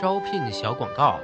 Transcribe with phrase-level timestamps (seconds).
[0.00, 1.18] 招聘小广告，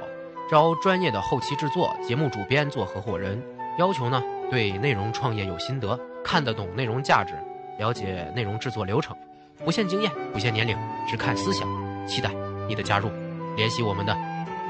[0.51, 3.41] 招专业的后期制作、节目主编做合伙人。
[3.77, 7.33] 要求呢，对内容创业有心得，看得懂内容价值，
[7.79, 9.15] 了解内容制作流程，
[9.63, 10.77] 不限经验，不限年龄，
[11.07, 11.67] 只看思想。
[12.05, 12.29] 期待
[12.67, 13.09] 你的加入，
[13.55, 14.15] 联系我们的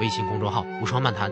[0.00, 1.30] 微信公众号“无双漫谈”。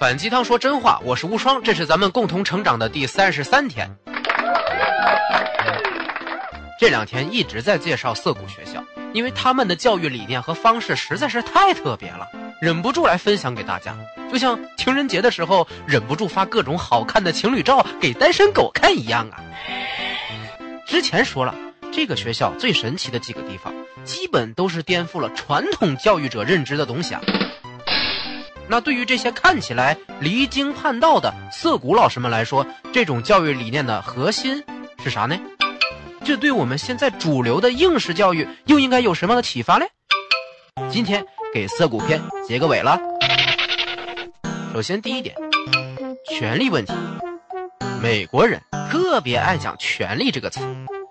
[0.00, 3.88] 反鸡汤说真话，我是无双，这是咱们共同成长的第三十三天。
[6.78, 8.82] 这两天一直在介绍涩谷学校。
[9.12, 12.26] 因为他们的教育理念和方式实在是太特别了，
[12.60, 13.96] 忍不住来分享给大家。
[14.30, 19.40] 就像情人节的时候忍不住发各种好看的情侣照给单身狗看一样啊。
[20.86, 21.54] 之前说了，
[21.92, 23.72] 这个学校最神奇的几个地方，
[24.04, 27.20] 基本都是颠覆了传统教育者认知的东西啊。
[28.68, 34.64] 那对于这些看起来离经叛道的涩谷老师们来说，这种教育理念的核心
[35.04, 35.38] 是啥呢？
[36.24, 39.86] 这对我们现在主流的应试教育又应该有什么样的启发嘞？
[40.88, 42.98] 今天给涩谷篇结个尾了。
[44.72, 45.34] 首先第一点，
[46.30, 46.92] 权利问题，
[48.00, 50.60] 美国人特别爱讲“权利”这个词，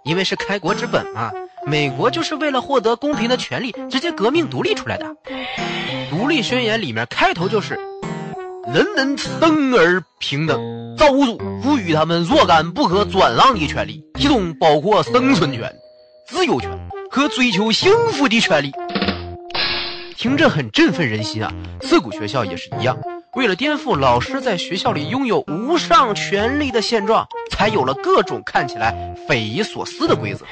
[0.06, 1.32] 因为是开国之本嘛。
[1.68, 5.06] 美国就是为了获得公平的权利，直接革命独立出来的。
[6.10, 7.78] 独立宣言里面开头就是
[8.74, 10.60] “人人生而平等”。
[10.98, 15.74] 造物主赋予他们若干不可转让的权利，其中包括生存权、
[16.28, 16.70] 自由权
[17.10, 18.72] 和追求幸福的权利。
[20.16, 21.52] 听着很振奋人心啊！
[21.80, 23.00] 自古学校也是一样，
[23.34, 30.46] 为了颠覆老师在学校里拥有无上权力的现状，才有了各种看起来匪夷所思的规则。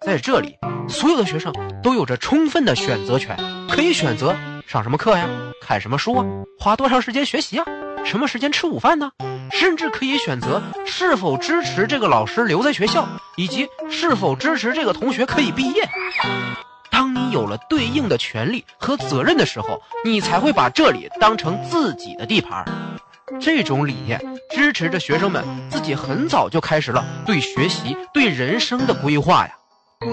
[0.00, 0.56] 在这里，
[0.88, 3.36] 所有的学生都有着充分的选择权，
[3.68, 4.34] 可以选择
[4.72, 5.28] 上什么课呀，
[5.60, 6.24] 看什么书啊，
[6.58, 7.66] 花多长时间学习啊。
[8.06, 9.12] 什么时间吃午饭呢？
[9.50, 13.06] 甚至可以选择是否支持这个老师留在学校，
[13.36, 15.86] 以及是否支持这个同学可以毕业。
[16.90, 22.64] 当你有了对应的权利和责任的时候，你才会把这里当成自己的地盘。
[23.38, 24.18] 这种理念
[24.54, 29.52] 支持着学生们自己很早就开始了对学习、对人生的规划呀。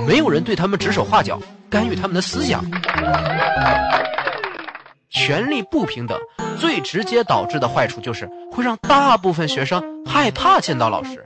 [0.06, 1.40] 没有人对他们指手画脚，
[1.70, 2.62] 干预他们的思想。
[5.10, 6.20] 权力不平等。
[6.60, 11.26] 最直接导致的坏处就是会让大部分学生害怕见到老师。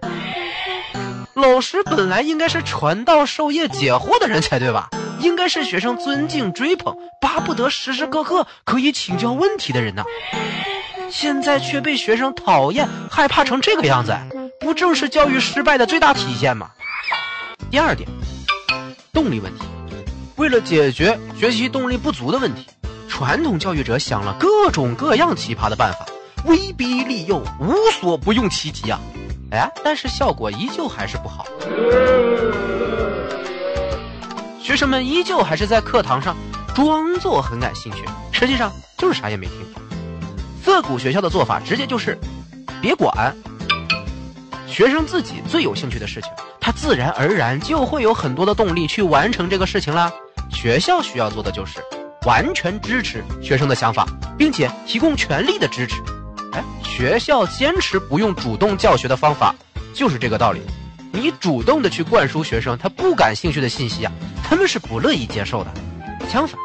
[1.33, 4.89] 老师本来应该是传道授业解惑的人才对吧？
[5.19, 10.03] 应该是学生尊敬追捧、巴不得时时刻刻可以请教问题的人呢。
[11.09, 14.15] 现在却被学生讨厌、害怕成这个样子，
[14.59, 16.69] 不正是教育失败的最大体现吗？
[17.71, 18.07] 第二点，
[19.11, 19.65] 动力问题。
[20.35, 22.67] 为了解决学习动力不足的问题。
[23.13, 26.03] 传统教育者想了各种各样奇葩的办法，
[26.45, 28.99] 威逼利诱，无所不用其极啊！
[29.51, 31.45] 哎，但是效果依旧还是不好。
[34.59, 36.35] 学生们依旧还是在课堂上
[36.73, 39.57] 装作很感兴趣，实际上就是啥也没听。
[40.65, 42.17] 涩谷学校的做法直接就是
[42.81, 43.31] 别管，
[44.65, 50.11] 学生自己最有兴趣的事情，他自然而然就会有很多的动力去完成这个事情啦。
[50.51, 51.79] 学校需要做的就是。
[52.25, 54.07] 完全支持学生的想法，
[54.37, 56.01] 并且提供全力的支持。
[56.53, 59.53] 哎，学校坚持不用主动教学的方法，
[59.93, 60.61] 就是这个道理。
[61.11, 64.11] 你主动的去灌输学生他不感兴趣的信息啊，
[64.43, 65.71] 他们是不乐意接受的。
[66.27, 66.57] 相反，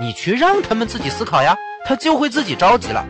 [0.00, 3.04] 你去让他们自己思考呀，他就会自己着急了。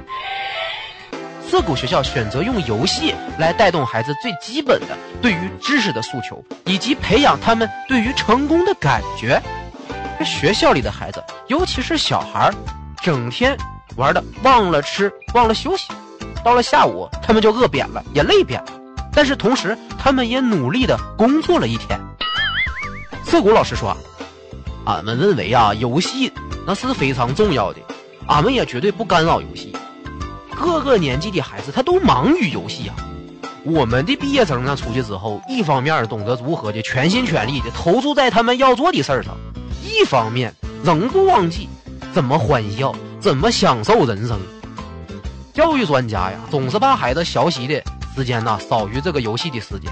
[1.49, 9.41] 涩谷学校选择用游戏来带动孩子最基本的对于知识的诉求，以及培养他们对于成功的感觉。
[10.19, 12.55] 这学校里的孩子，尤其是小孩儿，
[13.03, 13.57] 整天
[13.97, 15.89] 玩的忘了吃，忘了休息，
[16.43, 18.69] 到了下午，他们就饿扁了，也累扁了。
[19.13, 22.01] 但是同时，他们也努力的工作了一天。
[23.25, 23.97] 涩谷老师说
[24.87, 26.33] ：“俺们认为啊，游戏
[26.67, 27.81] 那是非常重要的，
[28.27, 29.77] 俺们也绝对不干扰游戏。
[30.55, 32.95] 各个年纪的孩子，他都忙于游戏啊。
[33.65, 39.37] 我们的毕业生呢，出去之后，一方面懂得如何的全心全力的投注在他们要做的事儿上。”
[39.99, 41.71] 一方面仍不忘记
[42.13, 44.39] 怎么欢笑，怎么享受人生。
[45.55, 47.83] 教育专家呀，总是把孩子学习的
[48.15, 49.91] 时间呢少于这个游戏的时间。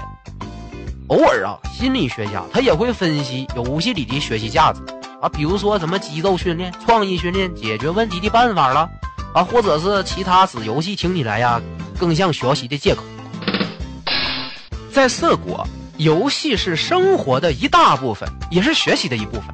[1.07, 4.79] 偶尔啊，心理学家他也会分析游戏里的学习价值
[5.21, 8.87] 啊，比如说什么肌肉训练、创意训练、解决问题的办法了
[9.33, 11.59] 啊，或者是其他使游戏听起来呀
[11.97, 13.01] 更像学习的借口。
[14.93, 19.45] 在色国，游戏是生活的一大部分，也是学习的一部分。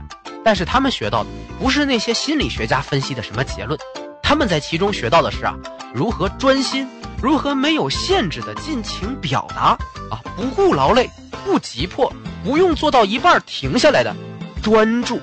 [0.44, 1.30] 但是他们学到的
[1.60, 3.80] 不是那些心理学家分析的什么结论，
[4.24, 5.56] 他们在其中学到的是啊，
[5.94, 6.88] 如何专心，
[7.22, 9.78] 如何没有限制的尽情表达
[10.10, 11.10] 啊，不顾劳累，
[11.46, 12.12] 不急迫，
[12.44, 14.16] 不用做到一半停下来的
[14.64, 15.22] 专注。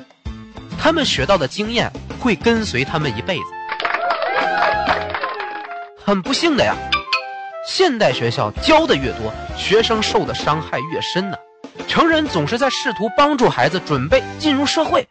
[0.80, 3.44] 他们学到的经验会跟随他们一辈子。
[6.04, 6.76] 很不幸的呀，
[7.66, 11.36] 现代学校教的越多，学生受的伤害越深呢。
[11.88, 15.08] 成人总是在试图帮助孩子准备进入社会，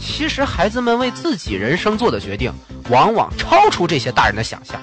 [0.00, 2.52] 其实孩子们为自己人生做的决定，
[2.88, 4.80] 往往超出这些大人的想象。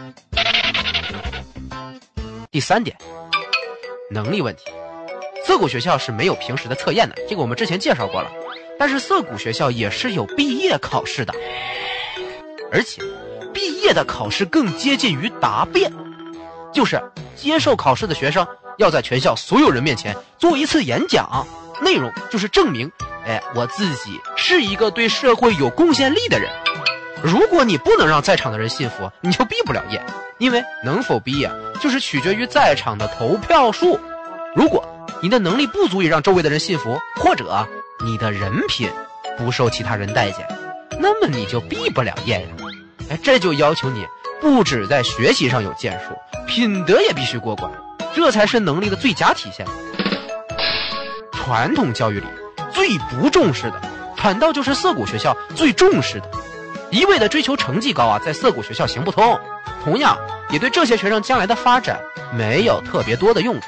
[2.52, 2.96] 第三点，
[4.12, 4.64] 能力问题。
[5.46, 8.30] 涩谷学校是没有平时的测验的，这个我们之前介绍过了。
[8.78, 11.34] 但是涩谷学校也是有毕业考试的，
[12.72, 13.02] 而且。
[13.54, 15.92] 毕业的考试更接近于答辩，
[16.74, 17.02] 就是
[17.36, 18.48] 接受考试的学生
[18.78, 21.46] 要在全校所有人面前做一次演讲，
[21.82, 22.92] 内容就是证明，
[23.26, 26.50] 哎，我自己是一个对社会有贡献力的人。
[27.24, 30.04] 如果你不能让在场的人信服，你就毕不了业，
[30.40, 34.00] 因为能否毕业就是取决于在场的投票数。
[34.56, 34.84] 如果
[35.22, 37.68] 你的能力不足以让周围的人信服，或者
[38.04, 38.90] 你的人品
[39.38, 40.48] 不受其他人待见，
[41.00, 42.48] 那么你就毕不了业呀。
[43.22, 44.08] 这就要求你
[44.40, 47.72] 不止在学习上有建树，品德也必须过关，
[48.14, 49.66] 这才是能力的最佳体现。
[51.32, 52.26] 传统教育里
[52.72, 53.82] 最不重视的，
[54.18, 56.30] 反倒就是涩谷学校最重视的。
[56.90, 59.40] 一味的追求成绩高啊，在涩谷学校行不通，
[59.84, 60.18] 同样
[60.50, 62.00] 也对这些学生将来的发展
[62.34, 63.68] 没有特别多的用处。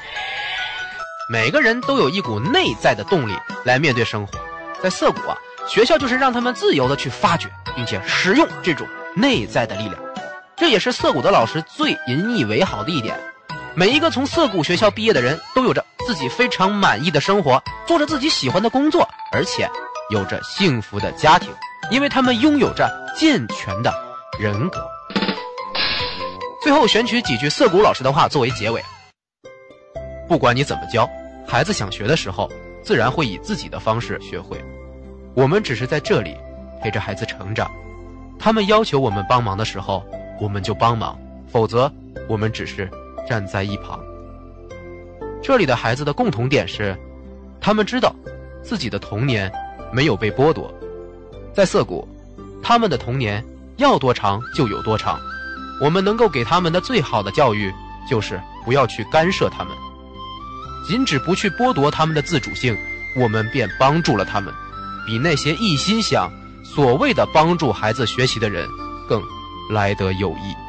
[1.28, 4.38] 每个人都有一股内在的动力来面对生活，
[4.82, 5.36] 在涩谷啊，
[5.66, 8.86] 学校就是让他们自由的去发掘并且使用这种。
[9.16, 9.94] 内在的力量，
[10.56, 13.16] 这也是涩谷的老师最引以为豪的一点。
[13.76, 19.68] 每一个从涩谷学校毕业的人都有着自己非常满意的生活，做着自己喜欢的工作，而且
[20.10, 21.52] 有着幸福的家庭，
[21.90, 23.92] 因为他们拥有着健全的
[24.38, 24.86] 人格。
[26.62, 28.80] 最后选取几句涩谷老师的话作为结尾：
[30.28, 31.10] 不管你怎么教，
[31.44, 32.48] 孩子想学的时候，
[32.80, 34.56] 自然会以自己的方式学会。
[35.34, 36.36] 我们只是在这里
[36.80, 37.68] 陪着孩子成长。
[38.38, 40.04] 他们要求我们帮忙的时候，
[40.40, 41.18] 我们就帮忙；
[41.50, 41.90] 否则，
[42.28, 42.88] 我们只是
[43.28, 44.00] 站在一旁。
[45.42, 46.96] 这里的孩子的共同点是，
[47.60, 48.14] 他们知道
[48.62, 49.52] 自己的童年
[49.92, 50.72] 没有被剥夺。
[51.52, 52.08] 在涩谷，
[52.62, 53.44] 他们的童年
[53.76, 55.20] 要多长就有多长。
[55.80, 57.72] 我们能够给他们的最好的教育，
[58.08, 59.74] 就是不要去干涉他们，
[60.88, 62.76] 禁止不去剥夺他们的自主性，
[63.16, 64.52] 我们便帮助了他们，
[65.06, 66.30] 比那些一心想。
[66.64, 68.66] 所谓的帮助孩子学习的人，
[69.06, 69.22] 更
[69.70, 70.63] 来得有益。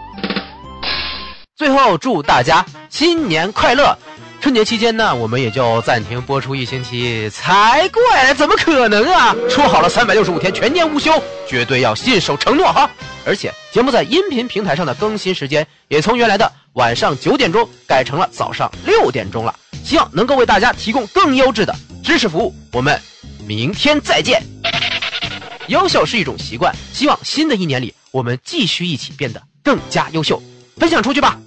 [1.56, 3.98] 最后祝大家新年快乐！
[4.42, 8.34] 春节期间呢，我们也就暂停播出一星期，才怪！
[8.34, 9.34] 怎么可能啊？
[9.50, 11.13] 说好了三百六十五天全年无休，
[11.48, 12.92] 绝对要信守承诺哈！
[13.25, 21.74] 而且节目在音频平台上的更新时间也从原来的晚上九点钟改成了早上六点钟了，希望能够为大家提供更优质的
[22.04, 22.54] 知识服务。
[22.74, 23.01] 我们
[23.48, 24.44] 明天再见。
[25.68, 30.44] 优秀是一种习惯，希望新的一年里我们继续一起变得更加优秀，
[30.77, 31.38] 分享出去吧。